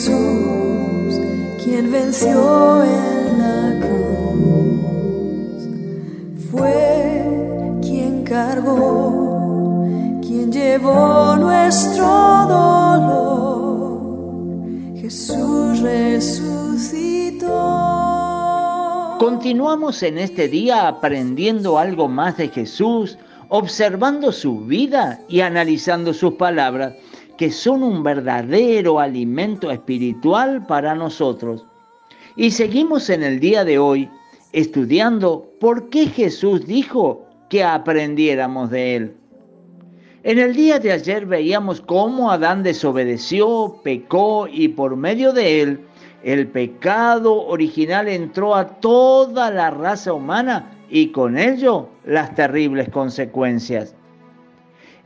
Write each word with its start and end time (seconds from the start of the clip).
Jesús, 0.00 1.20
quien 1.62 1.92
venció 1.92 2.82
en 2.82 3.38
la 3.38 3.86
cruz, 3.86 5.60
fue 6.50 7.22
quien 7.82 8.24
cargó, 8.24 9.84
quien 10.22 10.50
llevó 10.50 11.36
nuestro 11.36 12.06
dolor. 12.48 14.00
Jesús 15.02 15.80
resucitó. 15.80 17.50
Continuamos 19.18 20.02
en 20.02 20.16
este 20.16 20.48
día 20.48 20.88
aprendiendo 20.88 21.76
algo 21.78 22.08
más 22.08 22.38
de 22.38 22.48
Jesús, 22.48 23.18
observando 23.50 24.32
su 24.32 24.60
vida 24.60 25.20
y 25.28 25.42
analizando 25.42 26.14
sus 26.14 26.36
palabras 26.36 26.94
que 27.40 27.50
son 27.50 27.82
un 27.82 28.02
verdadero 28.02 29.00
alimento 29.00 29.70
espiritual 29.70 30.66
para 30.66 30.94
nosotros. 30.94 31.64
Y 32.36 32.50
seguimos 32.50 33.08
en 33.08 33.22
el 33.22 33.40
día 33.40 33.64
de 33.64 33.78
hoy 33.78 34.10
estudiando 34.52 35.50
por 35.58 35.88
qué 35.88 36.04
Jesús 36.08 36.66
dijo 36.66 37.24
que 37.48 37.64
aprendiéramos 37.64 38.68
de 38.68 38.94
él. 38.94 39.16
En 40.22 40.38
el 40.38 40.54
día 40.54 40.78
de 40.80 40.92
ayer 40.92 41.24
veíamos 41.24 41.80
cómo 41.80 42.30
Adán 42.30 42.62
desobedeció, 42.62 43.80
pecó 43.82 44.46
y 44.46 44.68
por 44.68 44.94
medio 44.96 45.32
de 45.32 45.62
él 45.62 45.80
el 46.22 46.46
pecado 46.46 47.46
original 47.46 48.06
entró 48.08 48.54
a 48.54 48.66
toda 48.66 49.50
la 49.50 49.70
raza 49.70 50.12
humana 50.12 50.76
y 50.90 51.08
con 51.08 51.38
ello 51.38 51.88
las 52.04 52.34
terribles 52.34 52.90
consecuencias. 52.90 53.94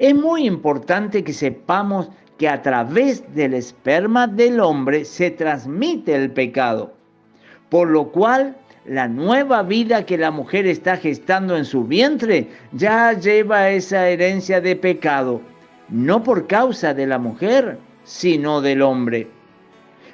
Es 0.00 0.12
muy 0.12 0.46
importante 0.46 1.22
que 1.22 1.32
sepamos 1.32 2.10
que 2.38 2.48
a 2.48 2.62
través 2.62 3.22
del 3.34 3.54
esperma 3.54 4.26
del 4.26 4.60
hombre 4.60 5.04
se 5.04 5.30
transmite 5.30 6.14
el 6.14 6.30
pecado, 6.30 6.92
por 7.68 7.88
lo 7.88 8.08
cual 8.10 8.56
la 8.86 9.08
nueva 9.08 9.62
vida 9.62 10.04
que 10.04 10.18
la 10.18 10.30
mujer 10.30 10.66
está 10.66 10.96
gestando 10.96 11.56
en 11.56 11.64
su 11.64 11.84
vientre 11.84 12.48
ya 12.72 13.12
lleva 13.12 13.70
esa 13.70 14.08
herencia 14.08 14.60
de 14.60 14.76
pecado, 14.76 15.40
no 15.88 16.22
por 16.22 16.46
causa 16.46 16.92
de 16.92 17.06
la 17.06 17.18
mujer, 17.18 17.78
sino 18.04 18.60
del 18.60 18.82
hombre. 18.82 19.28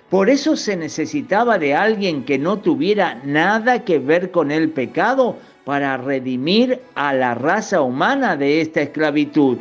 Por 0.09 0.29
eso 0.29 0.57
se 0.57 0.77
necesitaba 0.77 1.59
de 1.59 1.75
alguien 1.75 2.25
que 2.25 2.39
no 2.39 2.59
tuviera 2.59 3.21
nada 3.25 3.85
que 3.85 3.99
ver 3.99 4.31
con 4.31 4.51
el 4.51 4.71
pecado 4.71 5.37
para 5.65 5.97
redimir 5.97 6.81
a 6.97 7.15
la 7.15 7.35
raza 7.35 7.81
humana 7.81 8.37
de 8.37 8.61
esta 8.61 8.83
esclavitud. 8.83 9.59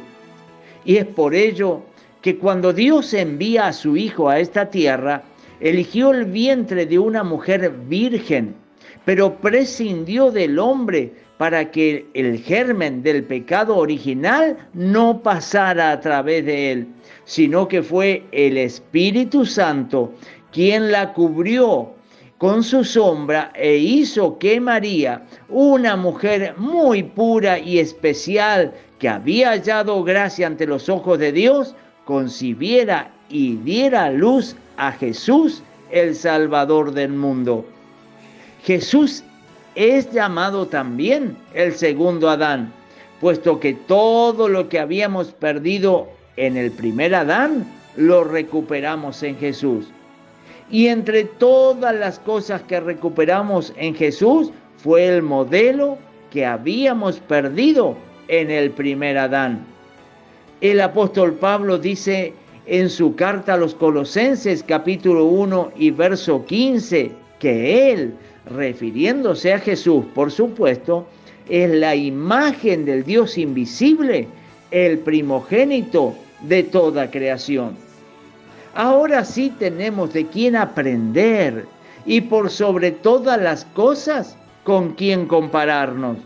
Y 0.85 0.97
es 0.97 1.05
por 1.05 1.35
ello 1.35 1.83
que 2.21 2.37
cuando 2.37 2.73
Dios 2.73 3.13
envía 3.13 3.67
a 3.67 3.73
su 3.73 3.95
Hijo 3.95 4.29
a 4.29 4.39
esta 4.39 4.69
tierra, 4.69 5.23
eligió 5.59 6.11
el 6.11 6.25
vientre 6.25 6.85
de 6.85 6.99
una 6.99 7.23
mujer 7.23 7.71
virgen, 7.87 8.55
pero 9.05 9.35
prescindió 9.35 10.31
del 10.31 10.59
hombre 10.59 11.13
para 11.37 11.71
que 11.71 12.05
el 12.13 12.39
germen 12.39 13.01
del 13.01 13.23
pecado 13.23 13.77
original 13.77 14.57
no 14.73 15.21
pasara 15.21 15.91
a 15.91 15.99
través 16.01 16.45
de 16.45 16.71
él, 16.71 16.87
sino 17.23 17.67
que 17.67 17.81
fue 17.81 18.23
el 18.31 18.57
Espíritu 18.57 19.45
Santo 19.45 20.13
quien 20.51 20.91
la 20.91 21.13
cubrió 21.13 21.93
con 22.37 22.63
su 22.63 22.83
sombra 22.83 23.51
e 23.55 23.75
hizo 23.77 24.37
que 24.37 24.59
María, 24.59 25.23
una 25.47 25.95
mujer 25.95 26.55
muy 26.57 27.03
pura 27.03 27.59
y 27.59 27.79
especial 27.79 28.73
que 28.97 29.09
había 29.09 29.51
hallado 29.51 30.03
gracia 30.03 30.47
ante 30.47 30.65
los 30.65 30.89
ojos 30.89 31.19
de 31.19 31.31
Dios, 31.31 31.75
concibiera 32.09 33.11
y 33.29 33.57
diera 33.57 34.09
luz 34.09 34.55
a 34.77 34.91
Jesús, 34.93 35.61
el 35.91 36.15
Salvador 36.15 36.91
del 36.91 37.11
mundo. 37.11 37.63
Jesús 38.63 39.23
es 39.75 40.11
llamado 40.11 40.65
también 40.65 41.37
el 41.53 41.71
segundo 41.71 42.27
Adán, 42.27 42.73
puesto 43.21 43.59
que 43.59 43.73
todo 43.73 44.49
lo 44.49 44.70
que 44.70 44.80
habíamos 44.80 45.33
perdido 45.33 46.08
en 46.36 46.58
el 46.58 46.71
primer 46.71 47.14
Adán 47.14 47.64
lo 47.95 48.23
recuperamos 48.23 49.21
en 49.21 49.37
Jesús. 49.37 49.86
Y 50.71 50.87
entre 50.87 51.26
todas 51.26 51.93
las 51.93 52.17
cosas 52.17 52.64
que 52.64 52.80
recuperamos 52.80 53.71
en 53.77 53.93
Jesús 53.93 54.52
fue 54.77 55.05
el 55.05 55.21
modelo 55.21 55.99
que 56.31 56.43
habíamos 56.43 57.20
perdido 57.20 57.95
en 58.30 58.49
el 58.49 58.71
primer 58.71 59.15
Adán. 59.20 59.64
El 60.61 60.81
apóstol 60.81 61.36
Pablo 61.36 61.77
dice 61.77 62.33
en 62.65 62.89
su 62.89 63.15
carta 63.15 63.53
a 63.53 63.58
los 63.58 63.73
Colosenses 63.73 64.61
capítulo 64.61 65.23
1 65.23 65.71
y 65.77 65.92
verso 65.92 66.45
15 66.45 67.11
que 67.39 67.93
Él, 67.93 68.14
refiriéndose 68.45 69.53
a 69.53 69.59
Jesús, 69.59 70.03
por 70.14 70.31
supuesto, 70.31 71.08
es 71.47 71.70
la 71.71 71.95
imagen 71.95 72.83
del 72.83 73.05
Dios 73.05 73.37
invisible, 73.37 74.27
el 74.71 74.99
primogénito 74.99 76.14
de 76.42 76.64
toda 76.64 77.09
creación. 77.09 77.77
Ahora 78.76 79.23
sí 79.23 79.53
tenemos 79.58 80.11
de 80.11 80.26
quién 80.26 80.58
aprender 80.58 81.67
y 82.05 82.20
por 82.20 82.49
sobre 82.49 82.91
todas 82.91 83.41
las 83.41 83.64
cosas 83.64 84.36
con 84.65 84.91
quién 84.95 85.26
compararnos. 85.26 86.17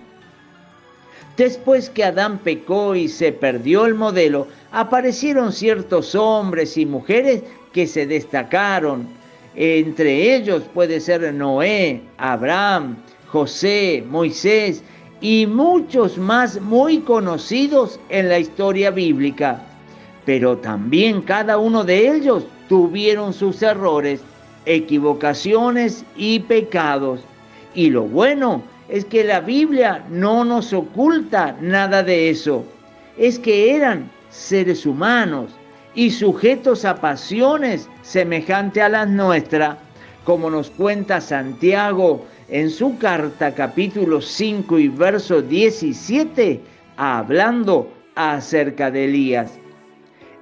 Después 1.38 1.90
que 1.90 2.04
Adán 2.04 2.38
pecó 2.40 2.96
y 2.96 3.08
se 3.08 3.32
perdió 3.32 3.86
el 3.86 3.96
modelo, 3.96 4.48
aparecieron 4.72 5.52
ciertos 5.52 6.14
hombres 6.14 6.78
y 6.78 6.86
mujeres 6.86 7.42
que 7.72 7.88
se 7.88 8.06
destacaron. 8.06 9.08
Entre 9.56 10.36
ellos 10.36 10.64
puede 10.74 11.00
ser 11.00 11.34
Noé, 11.34 12.02
Abraham, 12.18 12.98
José, 13.28 14.04
Moisés 14.08 14.84
y 15.22 15.48
muchos 15.48 16.20
más 16.20 16.62
muy 16.62 17.00
conocidos 17.00 18.00
en 18.10 18.30
la 18.30 18.38
historia 18.38 18.92
bíblica. 18.92 19.60
Pero 20.26 20.58
también 20.58 21.22
cada 21.22 21.58
uno 21.58 21.84
de 21.84 22.16
ellos 22.16 22.46
tuvieron 22.70 23.34
sus 23.34 23.64
errores, 23.64 24.22
equivocaciones 24.66 26.06
y 26.16 26.42
pecados. 26.42 27.22
Y 27.74 27.90
lo 27.90 28.04
bueno 28.04 28.62
es 28.90 29.06
que 29.06 29.24
la 29.24 29.40
Biblia 29.40 30.04
no 30.10 30.44
nos 30.44 30.74
oculta 30.74 31.58
nada 31.62 32.04
de 32.04 32.30
eso. 32.30 32.66
Es 33.18 33.40
que 33.40 33.76
eran 33.76 34.10
seres 34.30 34.86
humanos 34.86 35.52
y 35.96 36.12
sujetos 36.12 36.86
a 36.86 36.96
pasiones 36.96 37.90
semejantes 38.02 38.84
a 38.84 38.90
las 38.90 39.10
nuestras, 39.10 39.78
como 40.26 40.50
nos 40.50 40.70
cuenta 40.72 41.22
Santiago 41.22 42.26
en 42.50 42.70
su 42.70 42.98
carta 42.98 43.54
capítulo 43.54 44.22
5 44.22 44.80
y 44.80 44.88
verso 44.88 45.42
17, 45.42 46.60
hablando 46.98 47.92
acerca 48.16 48.92
de 48.92 49.06
Elías. 49.06 49.60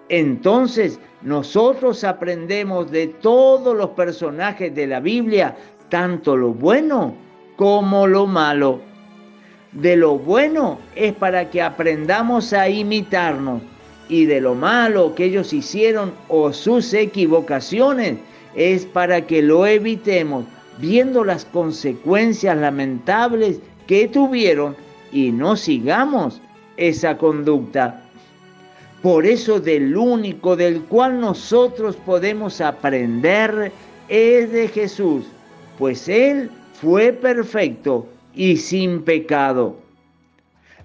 Entonces 0.09 0.99
nosotros 1.21 2.03
aprendemos 2.03 2.91
de 2.91 3.07
todos 3.07 3.75
los 3.75 3.91
personajes 3.91 4.73
de 4.73 4.87
la 4.87 4.99
Biblia, 4.99 5.55
tanto 5.89 6.35
lo 6.35 6.53
bueno 6.53 7.13
como 7.61 8.07
lo 8.07 8.25
malo. 8.25 8.81
De 9.71 9.95
lo 9.95 10.17
bueno 10.17 10.79
es 10.95 11.13
para 11.13 11.51
que 11.51 11.61
aprendamos 11.61 12.53
a 12.53 12.67
imitarnos 12.67 13.61
y 14.09 14.25
de 14.25 14.41
lo 14.41 14.55
malo 14.55 15.13
que 15.13 15.25
ellos 15.25 15.53
hicieron 15.53 16.11
o 16.27 16.51
sus 16.53 16.91
equivocaciones 16.91 18.17
es 18.55 18.87
para 18.87 19.27
que 19.27 19.43
lo 19.43 19.67
evitemos 19.67 20.45
viendo 20.79 21.23
las 21.23 21.45
consecuencias 21.45 22.57
lamentables 22.57 23.59
que 23.85 24.07
tuvieron 24.07 24.75
y 25.11 25.31
no 25.31 25.55
sigamos 25.55 26.41
esa 26.77 27.15
conducta. 27.15 28.01
Por 29.03 29.23
eso 29.23 29.59
del 29.59 29.95
único 29.95 30.55
del 30.55 30.81
cual 30.85 31.21
nosotros 31.21 31.95
podemos 31.95 32.59
aprender 32.59 33.71
es 34.09 34.51
de 34.51 34.67
Jesús, 34.67 35.25
pues 35.77 36.09
Él 36.09 36.49
fue 36.81 37.13
perfecto 37.13 38.07
y 38.33 38.57
sin 38.57 39.03
pecado. 39.03 39.77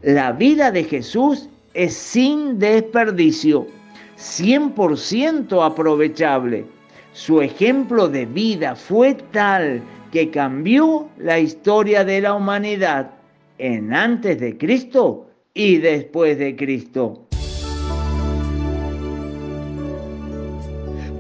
La 0.03 0.33
vida 0.33 0.71
de 0.71 0.85
Jesús 0.85 1.49
es 1.73 1.95
sin 1.95 2.59
desperdicio, 2.59 3.67
100% 4.19 5.65
aprovechable. 5.65 6.67
Su 7.13 7.41
ejemplo 7.41 8.09
de 8.09 8.27
vida 8.27 8.77
fue 8.77 9.15
tal 9.33 9.83
que 10.13 10.31
cambió 10.31 11.09
la 11.17 11.39
historia 11.39 12.05
de 12.05 12.21
la 12.21 12.35
humanidad 12.35 13.13
en 13.57 13.95
antes 13.95 14.39
de 14.39 14.59
Cristo 14.59 15.31
y 15.55 15.79
después 15.79 16.39
de 16.39 16.57
Cristo. 16.57 17.26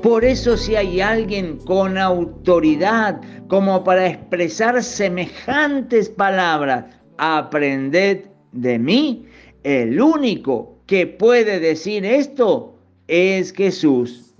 Por 0.03 0.25
eso 0.25 0.57
si 0.57 0.77
hay 0.77 1.01
alguien 1.01 1.59
con 1.59 1.97
autoridad 1.97 3.21
como 3.49 3.83
para 3.83 4.09
expresar 4.09 4.83
semejantes 4.83 6.09
palabras, 6.09 6.85
aprended 7.19 8.27
de 8.53 8.79
mí, 8.79 9.27
el 9.63 10.01
único 10.01 10.77
que 10.87 11.07
puede 11.07 11.61
decir 11.61 12.05
esto 12.05 12.75
es 13.09 13.53
Jesús. 13.53 14.35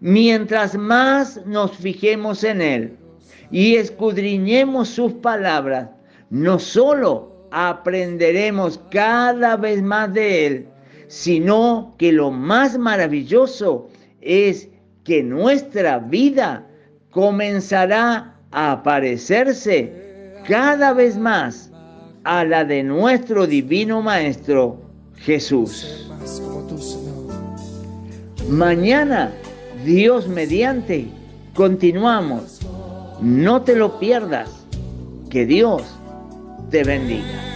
Mientras 0.00 0.76
más 0.76 1.44
nos 1.44 1.76
fijemos 1.76 2.44
en 2.44 2.62
Él 2.62 2.96
y 3.50 3.76
escudriñemos 3.76 4.88
sus 4.88 5.12
palabras, 5.14 5.88
no 6.30 6.58
solo 6.58 7.32
aprenderemos 7.50 8.80
cada 8.90 9.56
vez 9.56 9.82
más 9.82 10.12
de 10.14 10.46
Él, 10.46 10.68
sino 11.08 11.94
que 11.98 12.12
lo 12.12 12.30
más 12.30 12.78
maravilloso 12.78 13.88
es 14.28 14.68
que 15.04 15.22
nuestra 15.22 15.98
vida 15.98 16.66
comenzará 17.10 18.36
a 18.50 18.82
parecerse 18.82 19.90
cada 20.46 20.92
vez 20.92 21.16
más 21.16 21.72
a 22.24 22.44
la 22.44 22.62
de 22.64 22.82
nuestro 22.82 23.46
divino 23.46 24.02
Maestro 24.02 24.82
Jesús. 25.16 26.10
Mañana, 28.50 29.32
Dios 29.86 30.28
mediante, 30.28 31.06
continuamos. 31.54 32.60
No 33.22 33.62
te 33.62 33.76
lo 33.76 33.98
pierdas. 33.98 34.50
Que 35.30 35.46
Dios 35.46 35.82
te 36.70 36.84
bendiga. 36.84 37.47